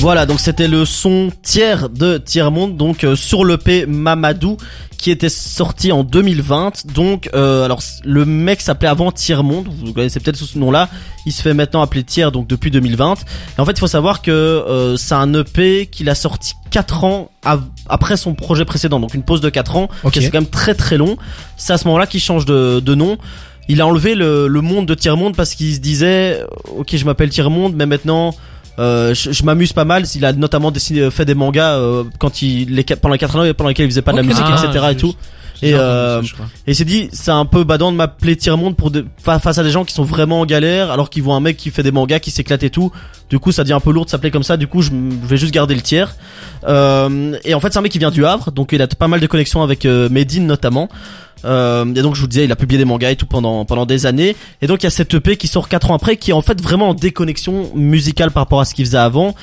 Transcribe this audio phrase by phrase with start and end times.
[0.00, 4.56] Voilà, donc c'était le son tiers de Tiers Monde, donc euh, sur l'EP Mamadou,
[4.96, 6.86] qui était sorti en 2020.
[6.94, 10.88] Donc, euh, alors le mec s'appelait avant Tiers Monde, vous connaissez peut-être sous ce nom-là.
[11.26, 13.12] Il se fait maintenant appeler Tiers, donc depuis 2020.
[13.58, 17.04] Et en fait, il faut savoir que euh, c'est un EP qu'il a sorti 4
[17.04, 17.30] ans
[17.86, 19.90] après son projet précédent, donc une pause de 4 ans.
[20.02, 20.14] Ok.
[20.14, 21.18] qui C'est quand même très très long.
[21.58, 23.18] C'est à ce moment-là qu'il change de, de nom.
[23.68, 26.42] Il a enlevé le, le monde de Tiers Monde parce qu'il se disait,
[26.74, 28.34] ok, je m'appelle Tiers Monde, mais maintenant
[28.80, 30.04] euh, je, je m'amuse pas mal.
[30.14, 33.52] Il a notamment dessiné, fait des mangas euh, quand il les, pendant les 4 ans
[33.54, 34.80] pendant lesquels il faisait pas de la musique, etc.
[34.82, 35.14] Ah, et tout.
[35.62, 36.28] Et, euh, ça.
[36.66, 39.70] Et s'est dit, c'est un peu badant de m'appeler Tiers-Monde pour de- face à des
[39.70, 42.18] gens qui sont vraiment en galère, alors qu'ils voient un mec qui fait des mangas,
[42.20, 42.90] qui s'éclate et tout.
[43.28, 44.56] Du coup, ça devient un peu lourd de s'appeler comme ça.
[44.56, 46.16] Du coup, je vais juste garder le tiers.
[46.66, 49.08] Euh, et en fait, c'est un mec qui vient du Havre, donc il a pas
[49.08, 50.88] mal de connexions avec euh, Medine notamment.
[51.44, 53.86] Euh, et donc je vous disais, il a publié des mangas et tout pendant pendant
[53.86, 54.36] des années.
[54.60, 56.42] Et donc il y a cette EP qui sort 4 ans après, qui est en
[56.42, 59.34] fait vraiment en déconnexion musicale par rapport à ce qu'il faisait avant.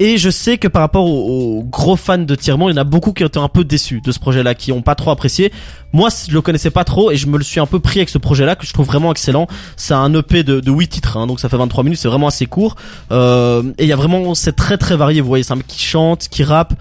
[0.00, 2.80] Et je sais que par rapport aux, aux gros fans de Tirement, il y en
[2.80, 5.10] a beaucoup qui ont été un peu déçus de ce projet-là, qui ont pas trop
[5.10, 5.52] apprécié.
[5.92, 8.08] Moi, je le connaissais pas trop et je me le suis un peu pris avec
[8.08, 9.46] ce projet-là que je trouve vraiment excellent.
[9.76, 12.28] C'est un EP de, de 8 titres, hein, donc ça fait 23 minutes, c'est vraiment
[12.28, 12.74] assez court.
[13.12, 15.20] Euh, et il y a vraiment, c'est très très varié.
[15.20, 16.74] Vous voyez, c'est un mec qui chante, qui rappe.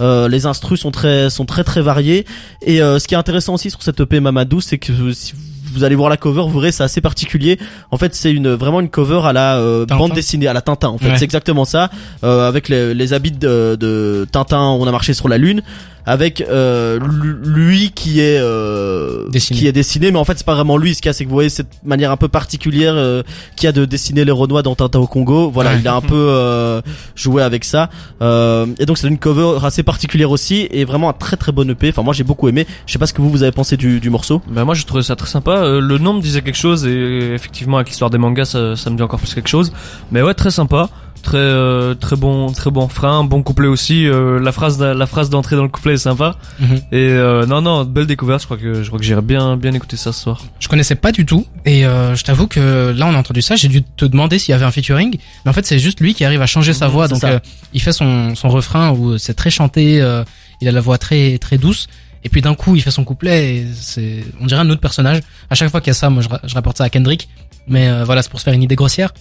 [0.00, 2.24] Euh, les instrus sont très sont très très variés
[2.62, 5.59] et euh, ce qui est intéressant aussi sur cette EP Mamadou c'est que si vous
[5.84, 7.58] allez voir la cover vous verrez c'est assez particulier.
[7.90, 10.88] En fait c'est une vraiment une cover à la euh, bande dessinée à la Tintin
[10.88, 11.08] en fait.
[11.10, 11.16] Ouais.
[11.18, 11.90] c'est exactement ça.
[12.24, 15.62] Euh, avec les, les habits de, de Tintin on a marché sur la lune
[16.06, 19.58] avec euh, lu- lui qui est euh, Dessiné.
[19.58, 21.24] qui est dessiné mais en fait c'est pas vraiment lui ce qu'il y a c'est
[21.24, 23.22] que vous voyez cette manière un peu particulière euh,
[23.56, 25.76] qu'il y a de dessiner les Renois dans Tintin au Congo voilà Ouais.
[25.80, 26.80] il a un peu euh,
[27.14, 27.90] joué avec ça
[28.22, 31.68] euh, et donc c'est une cover assez particulière aussi et vraiment un très très bon
[31.70, 33.76] EP enfin moi j'ai beaucoup aimé je sais pas ce que vous vous avez pensé
[33.76, 35.52] du, du morceau Bah moi j'ai trouvé ça très sympa.
[35.58, 38.90] Euh, le nom me disait quelque chose et effectivement avec l'histoire des mangas ça, ça
[38.90, 39.72] me dit encore plus quelque chose.
[40.10, 40.88] Mais ouais très sympa,
[41.22, 44.06] très euh, très bon très bon frein, bon couplet aussi.
[44.06, 46.36] Euh, la phrase la phrase d'entrée dans le couplet est sympa.
[46.58, 46.76] Mhm.
[46.92, 48.40] Et euh, non non belle découverte.
[48.40, 50.42] Je crois que je crois que j'irai bien bien écouter ça ce soir.
[50.58, 53.56] Je connaissais pas du tout et euh, je t'avoue que là on a entendu ça,
[53.56, 56.14] j'ai dû te demander s'il y avait un featuring, mais en fait c'est juste lui
[56.14, 57.38] qui arrive à changer sa Mhm, voix, donc euh,
[57.72, 60.24] il fait son, son refrain où c'est très chanté, euh,
[60.60, 61.86] il a la voix très très douce,
[62.24, 65.20] et puis d'un coup il fait son couplet et c'est on dirait un autre personnage.
[65.50, 67.28] À chaque fois qu'il y a ça, moi je, je rapporte ça à Kendrick,
[67.68, 69.12] mais euh, voilà c'est pour se faire une idée grossière.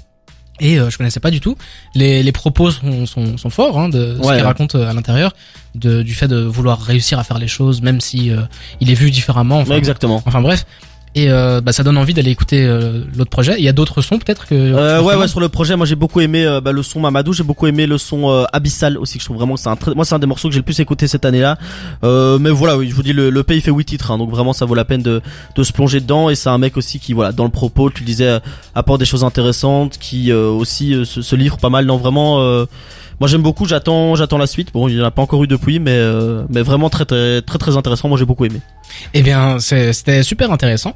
[0.60, 1.56] Et euh, je connaissais pas du tout.
[1.96, 5.34] Les, les propos sont, sont, sont forts hein, de ce qu'il raconte euh, à l'intérieur,
[5.76, 8.42] de, du fait de vouloir réussir à faire les choses, même si euh,
[8.82, 9.60] il est vu différemment.
[9.60, 10.66] Enfin, exactement Enfin bref.
[11.16, 13.56] Et euh, bah, ça donne envie d'aller écouter euh, l'autre projet.
[13.58, 14.54] Il y a d'autres sons peut-être que.
[14.54, 17.34] Euh, ouais, ouais, sur le projet, moi j'ai beaucoup aimé euh, bah, le son Mamadou,
[17.34, 19.76] j'ai beaucoup aimé le son euh, Abyssal aussi, que je trouve vraiment que c'est un
[19.76, 21.58] très, moi c'est un des morceaux que j'ai le plus écouté cette année-là.
[22.04, 24.30] Euh, mais voilà, oui, je vous dis le, le pays fait 8 titres, hein, donc
[24.30, 25.22] vraiment ça vaut la peine de,
[25.56, 26.30] de se plonger dedans.
[26.30, 28.40] Et c'est un mec aussi qui, voilà, dans le propos, tu le disais,
[28.76, 31.86] apporte des choses intéressantes, qui euh, aussi se, se livre pas mal.
[31.86, 32.66] Non, vraiment, euh,
[33.20, 34.72] moi j'aime beaucoup, j'attends, j'attends la suite.
[34.74, 37.42] Bon, il y en a pas encore eu depuis, mais euh, mais vraiment très très
[37.42, 38.08] très très intéressant.
[38.08, 38.62] Moi j'ai beaucoup aimé.
[39.14, 40.96] Eh bien, c'était super intéressant.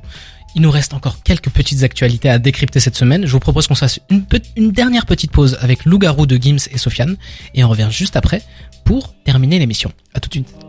[0.56, 3.26] Il nous reste encore quelques petites actualités à décrypter cette semaine.
[3.26, 4.24] Je vous propose qu'on se fasse une,
[4.56, 7.18] une dernière petite pause avec Loup-garou de Gims et Sofiane.
[7.56, 8.44] Et on revient juste après
[8.86, 9.92] pour terminer l'émission.
[10.14, 10.54] À tout de suite.